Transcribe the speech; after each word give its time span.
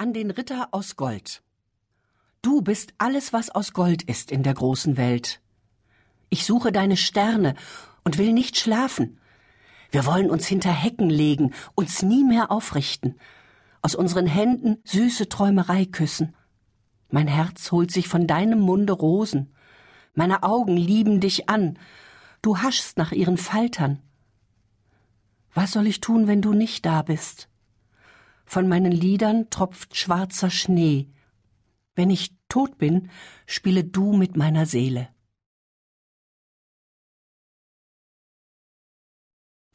An 0.00 0.12
den 0.12 0.30
Ritter 0.30 0.68
aus 0.70 0.94
Gold. 0.94 1.42
Du 2.40 2.62
bist 2.62 2.94
alles, 2.98 3.32
was 3.32 3.50
aus 3.50 3.72
Gold 3.72 4.04
ist 4.04 4.30
in 4.30 4.44
der 4.44 4.54
großen 4.54 4.96
Welt. 4.96 5.40
Ich 6.30 6.44
suche 6.44 6.70
deine 6.70 6.96
Sterne 6.96 7.56
und 8.04 8.16
will 8.16 8.32
nicht 8.32 8.56
schlafen. 8.56 9.18
Wir 9.90 10.06
wollen 10.06 10.30
uns 10.30 10.46
hinter 10.46 10.70
Hecken 10.70 11.10
legen, 11.10 11.52
uns 11.74 12.02
nie 12.02 12.22
mehr 12.22 12.52
aufrichten, 12.52 13.16
aus 13.82 13.96
unseren 13.96 14.28
Händen 14.28 14.76
süße 14.84 15.28
Träumerei 15.28 15.84
küssen. 15.84 16.36
Mein 17.10 17.26
Herz 17.26 17.72
holt 17.72 17.90
sich 17.90 18.06
von 18.06 18.28
deinem 18.28 18.60
Munde 18.60 18.92
Rosen, 18.92 19.52
meine 20.14 20.44
Augen 20.44 20.76
lieben 20.76 21.18
dich 21.18 21.48
an, 21.48 21.76
du 22.40 22.58
haschst 22.58 22.98
nach 22.98 23.10
ihren 23.10 23.36
Faltern. 23.36 23.98
Was 25.54 25.72
soll 25.72 25.88
ich 25.88 26.00
tun, 26.00 26.28
wenn 26.28 26.40
du 26.40 26.52
nicht 26.52 26.86
da 26.86 27.02
bist? 27.02 27.48
Von 28.48 28.66
meinen 28.66 28.92
Lidern 28.92 29.50
tropft 29.50 29.94
schwarzer 29.94 30.48
Schnee. 30.48 31.10
Wenn 31.94 32.08
ich 32.08 32.34
tot 32.48 32.78
bin, 32.78 33.10
spiele 33.44 33.84
du 33.84 34.16
mit 34.16 34.38
meiner 34.38 34.64
Seele. 34.64 35.10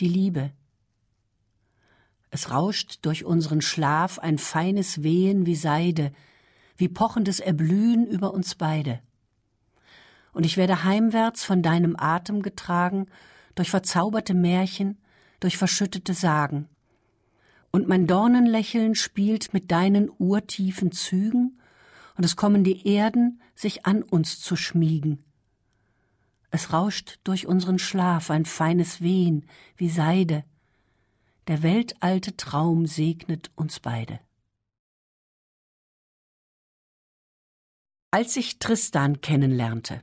Die 0.00 0.08
Liebe. 0.08 0.54
Es 2.30 2.50
rauscht 2.50 3.00
durch 3.02 3.26
unseren 3.26 3.60
Schlaf 3.60 4.18
ein 4.18 4.38
feines 4.38 5.02
Wehen 5.02 5.44
wie 5.44 5.54
Seide, 5.54 6.10
wie 6.78 6.88
pochendes 6.88 7.40
Erblühen 7.40 8.06
über 8.06 8.32
uns 8.32 8.54
beide. 8.54 9.02
Und 10.32 10.46
ich 10.46 10.56
werde 10.56 10.82
heimwärts 10.82 11.44
von 11.44 11.60
deinem 11.62 11.94
Atem 11.98 12.40
getragen, 12.40 13.04
durch 13.54 13.68
verzauberte 13.68 14.32
Märchen, 14.32 14.98
durch 15.40 15.58
verschüttete 15.58 16.14
Sagen. 16.14 16.70
Und 17.72 17.88
mein 17.88 18.06
Dornenlächeln 18.06 18.94
spielt 18.94 19.54
mit 19.54 19.70
deinen 19.70 20.10
urtiefen 20.18 20.92
Zügen, 20.92 21.58
und 22.16 22.24
es 22.24 22.36
kommen 22.36 22.62
die 22.62 22.86
Erden, 22.86 23.40
sich 23.54 23.86
an 23.86 24.02
uns 24.02 24.38
zu 24.40 24.54
schmiegen. 24.54 25.24
Es 26.50 26.74
rauscht 26.74 27.18
durch 27.24 27.46
unseren 27.46 27.78
Schlaf 27.78 28.30
ein 28.30 28.44
feines 28.44 29.00
Wehen 29.00 29.46
wie 29.76 29.88
Seide, 29.88 30.44
der 31.46 31.62
weltalte 31.62 32.36
Traum 32.36 32.86
segnet 32.86 33.50
uns 33.56 33.80
beide. 33.80 34.20
Als 38.10 38.36
ich 38.36 38.58
Tristan 38.58 39.22
kennenlernte. 39.22 40.02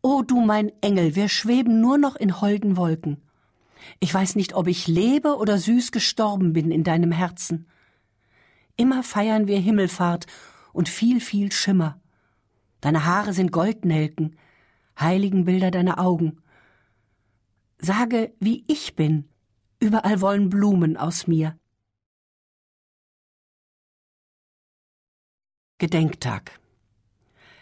O 0.00 0.22
du 0.22 0.40
mein 0.40 0.72
Engel, 0.80 1.14
wir 1.14 1.28
schweben 1.28 1.82
nur 1.82 1.98
noch 1.98 2.16
in 2.16 2.40
holden 2.40 2.78
Wolken. 2.78 3.27
Ich 4.00 4.12
weiß 4.12 4.36
nicht, 4.36 4.54
ob 4.54 4.66
ich 4.66 4.86
lebe 4.86 5.36
oder 5.36 5.58
süß 5.58 5.92
gestorben 5.92 6.52
bin 6.52 6.70
in 6.70 6.84
deinem 6.84 7.12
Herzen. 7.12 7.66
Immer 8.76 9.02
feiern 9.02 9.46
wir 9.46 9.58
Himmelfahrt 9.58 10.26
und 10.72 10.88
viel, 10.88 11.20
viel 11.20 11.52
Schimmer. 11.52 12.00
Deine 12.80 13.04
Haare 13.04 13.32
sind 13.32 13.50
Goldnelken, 13.52 14.36
Heiligenbilder 14.98 15.70
deiner 15.70 15.98
Augen. 15.98 16.42
Sage, 17.80 18.32
wie 18.40 18.64
ich 18.68 18.94
bin, 18.94 19.28
Überall 19.80 20.20
wollen 20.20 20.50
Blumen 20.50 20.96
aus 20.96 21.28
mir. 21.28 21.56
Gedenktag. 25.78 26.58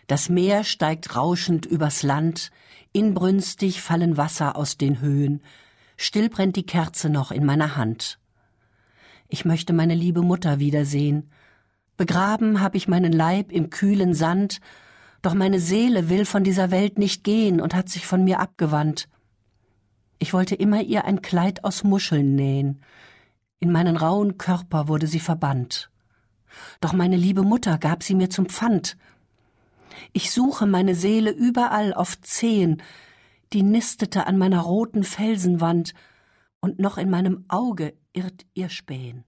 Das 0.06 0.31
Meer 0.31 0.64
steigt 0.64 1.14
rauschend 1.14 1.67
übers 1.67 2.03
Land, 2.03 2.50
inbrünstig 2.92 3.83
fallen 3.83 4.17
Wasser 4.17 4.56
aus 4.56 4.78
den 4.78 5.00
Höhen, 5.00 5.42
still 5.97 6.28
brennt 6.28 6.56
die 6.56 6.66
Kerze 6.66 7.08
noch 7.11 7.30
in 7.30 7.44
meiner 7.44 7.77
Hand. 7.77 8.19
Ich 9.28 9.44
möchte 9.44 9.72
meine 9.72 9.94
liebe 9.94 10.22
Mutter 10.22 10.58
wiedersehen. 10.58 11.30
Begraben 11.97 12.61
hab 12.61 12.75
ich 12.75 12.88
meinen 12.88 13.12
Leib 13.12 13.50
im 13.50 13.70
kühlen 13.70 14.14
Sand, 14.14 14.61
doch 15.22 15.34
meine 15.34 15.58
Seele 15.58 16.08
will 16.08 16.25
von 16.25 16.44
dieser 16.44 16.70
Welt 16.70 16.98
nicht 16.98 17.25
gehen 17.25 17.61
und 17.61 17.75
hat 17.75 17.88
sich 17.88 18.06
von 18.06 18.22
mir 18.22 18.38
abgewandt. 18.38 19.09
Ich 20.19 20.32
wollte 20.32 20.54
immer 20.54 20.82
ihr 20.82 21.04
ein 21.04 21.22
Kleid 21.22 21.65
aus 21.65 21.84
Muscheln 21.84 22.34
nähen. 22.34 22.81
In 23.59 23.72
meinen 23.72 23.97
rauen 23.97 24.38
Körper 24.38 24.88
wurde 24.88 25.06
sie 25.06 25.20
verbannt. 25.20 25.91
Doch 26.81 26.93
meine 26.93 27.16
liebe 27.16 27.43
Mutter 27.43 27.78
gab 27.78 28.03
sie 28.03 28.15
mir 28.15 28.31
zum 28.31 28.47
Pfand. 28.47 28.97
Ich 30.12 30.31
suche 30.31 30.66
meine 30.66 30.94
Seele 30.94 31.31
überall 31.31 31.94
auf 31.94 32.20
Zehen, 32.20 32.82
die 33.56 33.62
nistete 33.62 34.27
an 34.27 34.37
meiner 34.37 34.61
roten 34.61 35.03
Felsenwand, 35.03 35.94
und 36.61 36.78
noch 36.78 36.99
in 36.99 37.09
meinem 37.09 37.47
Auge 37.49 37.94
irrt 38.12 38.44
ihr 38.53 38.69
Spähen. 38.69 39.25